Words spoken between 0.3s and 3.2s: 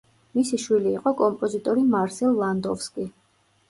მისი შვილი იყო კომპოზიტორი მარსელ ლანდოვსკი.